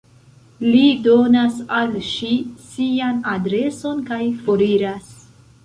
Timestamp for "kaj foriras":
4.11-5.17